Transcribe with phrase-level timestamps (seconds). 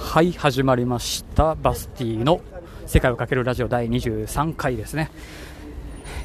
[0.00, 1.54] はい始まりました。
[1.54, 2.40] バスティの
[2.86, 5.10] 世界をかけるラジオ第23回ですね。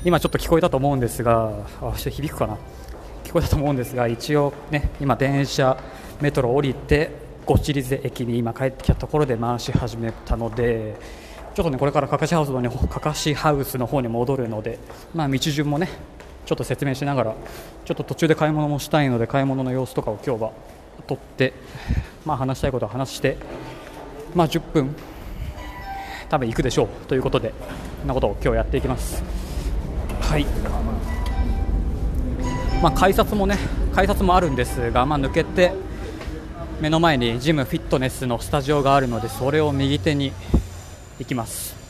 [0.05, 2.57] 今ちょっと聞こえたと思うんですがあちょっと響くかな？
[3.25, 5.77] 聞こえたと思うんですが一応ね今電車
[6.21, 7.11] メトロ降りて
[7.45, 10.95] ゴチリゼ駅に今帰ってきたところで回し始めたので
[11.55, 14.79] ちょっとねこれからカカシハウスのにカカシハウスの方に戻るので
[15.13, 15.89] まあ道順もね
[16.45, 17.35] ちょっと説明しながら
[17.85, 20.51] ちょっと途中で買い物もしたいので買い物の様子とかを今日は
[21.07, 21.53] 撮って
[22.25, 23.37] まあ話したいことを話して
[24.35, 24.95] まあ10分
[26.29, 27.53] 多分行くでしょうということで
[27.99, 29.23] そんなことを今日やっていきます。
[30.21, 30.45] はい。
[32.81, 33.57] まあ改札もね
[33.93, 35.73] 改札もあるんですがまあ抜けて
[36.81, 40.33] 目の前にジムフィットネスのスタジオがあるのでそれを右手に
[41.19, 41.82] 行きます。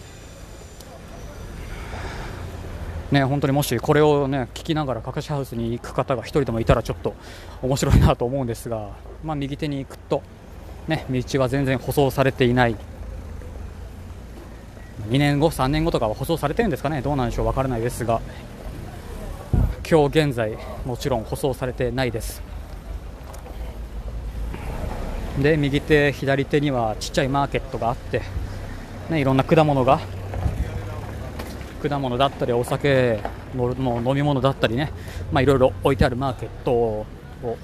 [3.14, 7.14] ね、本当にもしこれを、ね、聞きながらカカシハウスに行く方が1人でもいたらちょっと
[7.62, 8.90] 面白いなと思うんですが、
[9.24, 10.24] まあ、右手に行くと、
[10.88, 12.76] ね、道は全然舗装されていない。
[15.10, 17.02] 2年後、3年後とかは舗装されてるんですかね。
[17.02, 17.46] どうなんでしょう。
[17.46, 18.20] 分からないですが。
[19.88, 22.42] 今日現在もちろん舗装されてないです。
[25.40, 28.24] で右手、左手にはちっちゃいマーケットがあって、
[29.12, 30.00] ね、いろんな果物が
[31.90, 33.20] 果物だったりお酒
[33.56, 34.92] のの飲み物だったりね、
[35.32, 37.06] まあ、いろいろ置いてあるマーケットを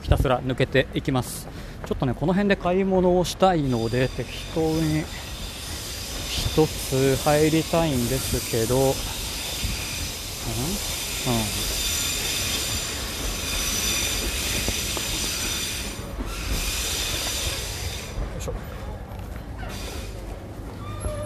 [0.02, 1.48] ひたすら抜けていきます。
[1.86, 8.94] ちょっとねこの辺で買い物をしたいので適当に1つ入りたいんですけどうん、うん、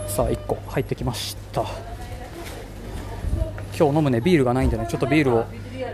[0.07, 1.92] さあ1個入ってきました。
[3.75, 5.45] 今日飲むねビールがないんでねちょっとビールを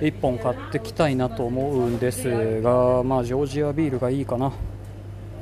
[0.02, 4.52] 1本買ってきたいなと思うんですがまあジョージアビールがいいかな。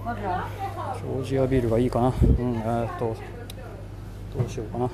[0.07, 2.07] ジョージアビールがいいかな。
[2.07, 3.15] うんえー、っと
[4.37, 4.89] どうしようかな。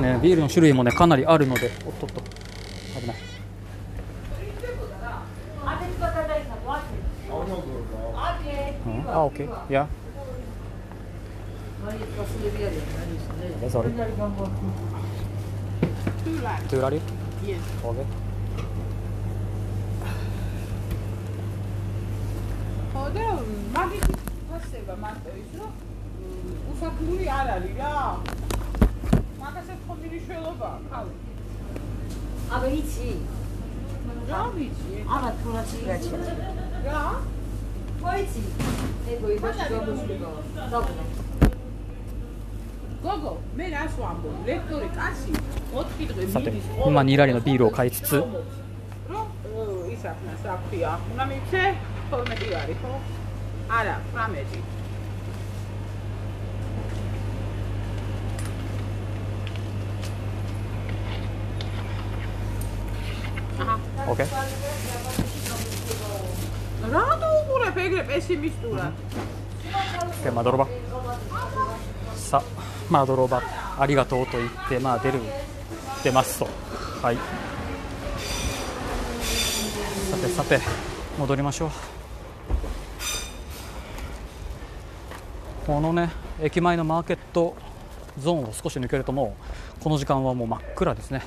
[0.00, 2.45] ね、ビールの種類もねかなりあるのでおっとっと。
[9.16, 9.48] Ah, okay.
[9.72, 9.88] Yeah.
[11.88, 13.88] Okay, sorry.
[16.20, 16.62] Two lari.
[16.68, 17.00] Two lari?
[17.48, 17.64] Yes.
[17.80, 18.06] Okay.
[22.96, 23.26] ხოდა
[23.76, 24.04] მაგით
[24.50, 25.72] გასება მარტო ის რომ
[26.72, 27.92] უსაქმური არ არის რა.
[29.40, 31.18] მაგასაც ხო მინიშველობაა ხალხი.
[32.56, 33.10] აბა იცი?
[34.32, 34.94] რა ვიცი?
[35.14, 36.30] აბა თუ რა შეიძლება.
[36.88, 37.00] რა?
[38.02, 38.26] Pojdź.
[46.32, 46.52] さて、
[46.86, 48.24] 今にいられのビールを買いつつ、
[67.76, 68.90] pegre e si mistura.
[70.22, 70.66] Che madoroba.
[73.78, 75.20] ありがとうと言って、まあ出る、
[76.02, 76.48] 出ますと。
[77.02, 77.16] はい。
[80.10, 80.58] さてさて、
[81.18, 81.70] 戻りましょう。
[85.66, 86.10] このね、
[86.40, 87.54] 駅前のマーケット
[88.18, 89.36] ゾーンを少し抜けるとも
[89.80, 91.22] うこの時間はもう真っ暗ですね、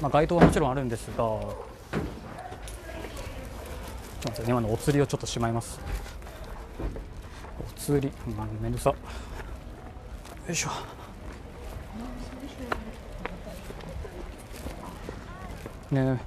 [0.00, 1.24] まあ、街灯はもちろんあるんですが
[4.46, 5.78] 今のお釣りをちょっとしまいます。
[7.60, 8.90] お釣り、うん、めんどくさ。
[8.90, 8.96] よ
[10.50, 10.70] いしょ。
[15.92, 16.20] ね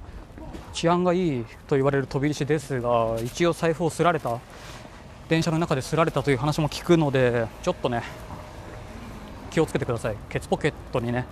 [0.72, 4.38] 治安がいいと言われる飛び石ですが一応財布をすられた。
[5.28, 8.02] 電車の中ですられたという話も聞くのでちょっとね
[9.50, 10.16] 気をつけてください。
[10.30, 11.26] ケツポケットにね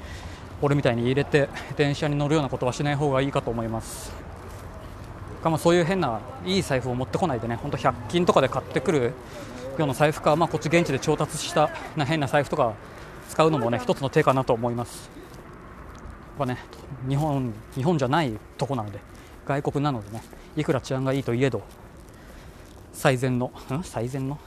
[0.62, 4.29] 俺みたいに入れて電車に乗るようなことはしない方がいいかと思います。
[5.48, 9.12] まあそういう変ないい財布を持ってこないでね本当100均とかで買ってくる
[9.78, 12.74] ような財布か、まあ、こっち現地で調達したな変な財布とか
[13.30, 15.08] 使うのもね一つの手かなと思います。
[16.38, 16.58] やっね
[17.08, 18.98] 日本日本じゃないとこなので
[19.46, 20.22] 外国なのでね
[20.56, 21.62] いくら治安がいいといえど
[22.92, 24.38] 最善の、ん、最善の？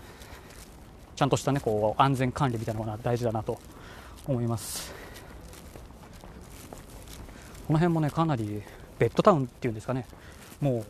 [1.15, 3.59] ちゃんとしたねこう安全管理みたいなものは大事だなと
[4.27, 4.93] 思います。
[7.67, 8.61] この辺もねかなり
[8.99, 10.05] ベッドタウンっていうんですかね
[10.63, 10.85] もう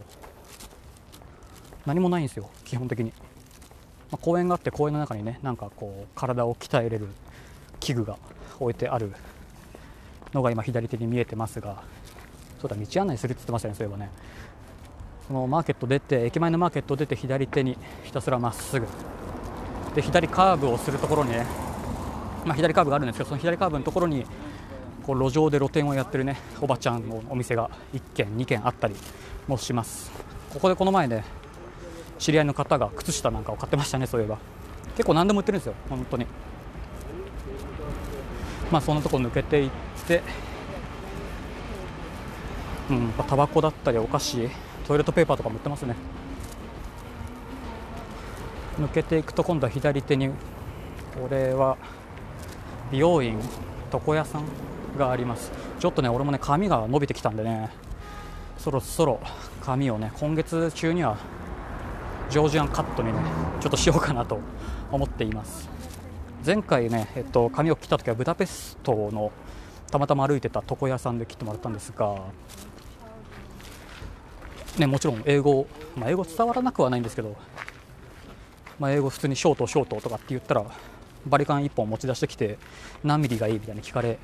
[1.88, 3.12] 何もないんですよ基本的に、
[4.12, 7.08] まあ、公園があって公園の中にねなんかこう体を鍛えれる
[7.80, 8.18] 器具が
[8.60, 9.12] 置いてある
[10.32, 11.84] のが今左手に見えてますが
[12.62, 14.10] そうだ道案内するって言ってましたねそういえばね。
[15.28, 18.86] そのマーケット出て駅前のマーケット出て左手にひたすらまっすぐ。
[19.96, 21.46] で左カーブをするところにね、
[22.46, 24.26] まあ、左カーブがあるんですけどその左カーブのところに
[25.06, 28.96] こう路上で露店をやってるねおばちゃんのお店が1軒2軒あったり
[29.48, 30.12] もします。
[30.54, 31.24] ここでこの前ね
[32.20, 34.38] 知り合いの方が靴下なんかを買ってましたねそういえば。
[34.96, 36.26] 結構何でも売ってるんですよ本当に。
[38.72, 39.70] まあそんなところ抜けていっ
[40.08, 40.22] て
[42.90, 44.50] うんタバコだったりお菓子
[44.88, 45.96] トイレットペーパーとかも売ってますね。
[48.80, 51.78] 抜けていくと今度は左手にこれは
[52.92, 53.40] 美容院
[53.92, 54.44] 床屋さん
[54.98, 55.52] があります。
[55.80, 57.70] ちょっとね俺もね髪が伸びてきたんでね
[58.58, 59.20] そろそろ
[59.62, 61.18] 髪をね今月中には
[62.30, 63.20] ジョージアンカットにね
[63.60, 64.40] ちょっとしようかなと
[64.92, 65.70] 思っています。
[66.46, 69.32] 前回ね、えっと、髪を切った時はブダペストの
[69.90, 72.18] たまたま歩いてた床屋さんで切ってもらったんですが、
[74.78, 77.38] ね、もちろん英語、まあ、英語伝わらなくはないんですけど、
[78.78, 80.66] まあ、英語普通にショートショートとかって言ったら
[81.26, 82.58] バリカン1本持ち出してきて
[83.06, 84.20] 何ミリがいいみたいに聞かれ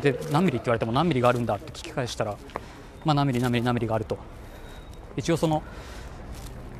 [0.00, 2.36] で何ミリって言われても何ミリがあるんだって聞き返したら、
[3.04, 4.18] まあ、何ミリ何ミリ何ミリがあると。
[5.16, 5.62] 一応その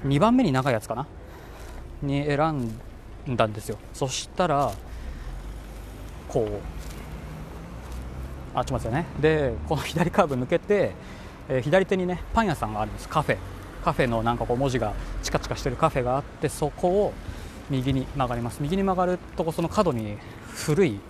[0.06, 1.06] 2番目に長いやつかな？
[2.02, 2.38] に選
[3.28, 3.78] んだんですよ。
[3.92, 4.72] そしたら
[6.28, 6.48] こ
[8.54, 9.06] うあちょっと待ってね。
[9.20, 10.92] でこの左カーブ抜けて、
[11.48, 13.08] えー左手にねパン屋さんがあるんです。
[13.08, 13.36] カフェ。
[13.84, 17.12] カフェのなんかこう文字がチカチカしてるカフェがあってそこを
[17.68, 18.62] 右に曲がります。
[18.62, 20.16] 右に曲がるとこその角に
[20.46, 21.00] 古い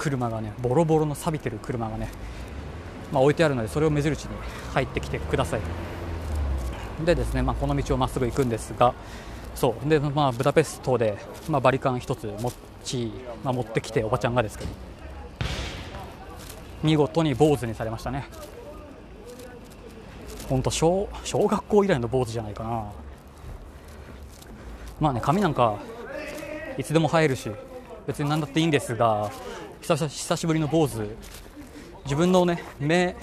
[0.00, 2.08] 車がねボロボロの錆びてる車がね、
[3.12, 4.34] まあ、置いてあるのでそれを目印に
[4.72, 5.60] 入ってきてください。
[7.04, 8.94] でですね、まあ、この道をまっすぐ行くんですが
[9.54, 9.88] そう。
[9.88, 11.18] で、まあ、ブダペストで、
[11.48, 12.52] まあ、バリカン1つ持
[12.82, 13.12] ち、
[13.44, 14.70] まあ、持ってきておばちゃんがですけど
[16.82, 18.26] 見事に坊主にされましたね。
[20.48, 22.84] 本当小小学校以来の坊主じゃないかな。
[24.98, 25.76] まあね髪なんか
[26.78, 27.50] いつでも生えるし
[28.06, 29.30] 別に何だっていいんですが
[29.82, 31.00] 久々久しぶりの坊主。
[32.04, 33.16] 自分のね目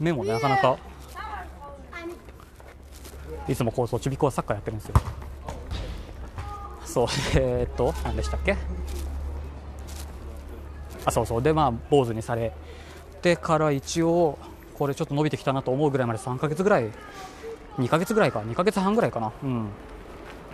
[0.00, 0.76] 目もなかなか。
[3.48, 4.94] いつもこうそうちびっこはサッカーやってるんですよ。
[6.84, 8.56] そう えー、っと何でしたっけ？
[11.04, 11.42] あそうそう。
[11.42, 12.52] でまあ坊主にされ
[13.20, 14.38] てから一応
[14.78, 16.90] これちょっと伸びてきたなと思うぐらいまで3ヶ月ぐらい
[17.78, 18.40] 2ヶ月ぐらいか。
[18.40, 19.32] 2ヶ月半ぐらいかな。
[19.42, 19.68] うん。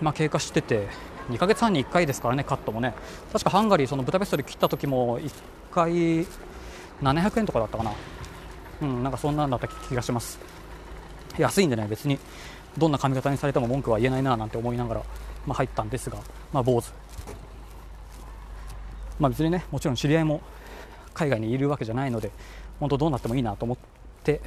[0.01, 0.89] まあ経過してて
[1.31, 2.95] 2ヶ月半に1回ですからねカットもね。
[3.33, 5.31] 確かハンガリーそのブダペストで切った時も1
[5.73, 6.27] 回
[7.03, 7.93] 700円とかだったかな。
[8.83, 10.39] うんなんかそんなんだった気がします。
[11.37, 12.19] 安いんでね別に。
[12.77, 15.03] どんな髪型にされても文句は言えないななんて思いながら、
[15.47, 16.19] まあ、入ったんですが、
[16.53, 16.93] まあ、坊主、
[19.19, 20.41] まあ、別にねもちろん知り合いも
[21.15, 22.31] 海外にいるわけじゃないので
[22.79, 23.79] 本当どうなってもいいなと思っ
[24.23, 24.41] て、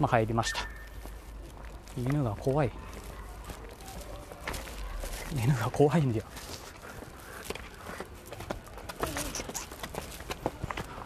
[0.00, 0.60] まあ、入りました。
[1.98, 2.70] 犬が怖い。
[5.32, 6.24] 犬が怖いんだよ。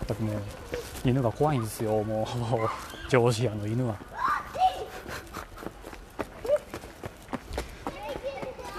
[0.06, 0.42] だってもう
[1.04, 2.02] 犬が怖いんですよ。
[2.02, 2.26] もう
[3.08, 3.96] ジョージアの犬は。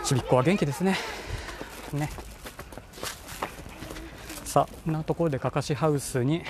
[0.03, 0.97] ちびっこは元気ですね。
[1.93, 2.09] ね。
[4.43, 6.43] さあこんなところでかかしハウスに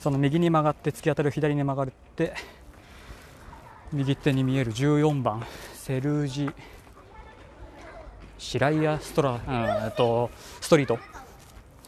[0.00, 2.32] その右に曲がって突き当たる左に曲がって
[3.92, 6.50] 右手に見える14番セルージ
[8.44, 9.40] シライアストラ、うん
[9.86, 10.98] えっと、ストリート。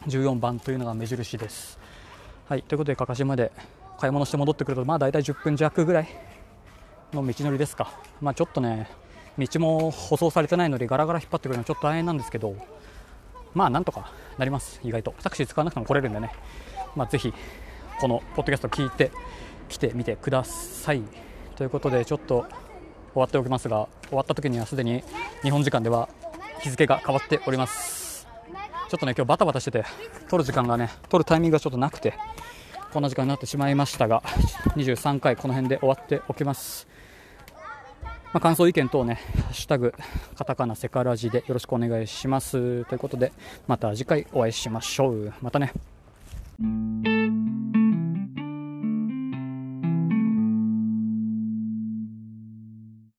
[0.07, 1.79] 14番というのが目印です。
[2.49, 3.53] はい、ということでかかしまで
[3.99, 6.09] 買い物して戻ってくるとまあ大体10分弱ぐらい
[7.13, 8.89] の道のりですか、まあ、ちょっとね
[9.39, 12.57] 道も舗装されてないのでガラガラ引っ張ってくるのはちょっと大変なんですけど
[13.53, 15.15] まあなんとかなります意外と。
[15.23, 16.33] タクシー使わなくても来れるんでね、
[16.97, 17.35] まあ、ぜひ
[18.01, 19.13] このポッドキャストを聞いて
[19.69, 21.03] 来てみてください。
[21.57, 22.47] ということでちょっと
[23.13, 25.03] 終わっておきますが終わった時にはすでに
[25.43, 26.09] 日本時間では
[26.61, 28.27] 日付が変わっております
[28.89, 29.85] ちょっとね今日バタバタしてて
[30.29, 32.15] 撮る時間がね撮るタイミングがちょっとなくて
[32.93, 34.23] こんな時間になってしまいましたが
[34.77, 36.87] 23回この辺で終わっておきます
[38.33, 39.95] まあ、感想意見等ね、ハッシュタグ、
[40.37, 42.85] カタカナセカラジでよろしくお願いします。
[42.85, 43.33] ということで、
[43.67, 45.33] また次回お会いしましょう。
[45.41, 45.73] またね。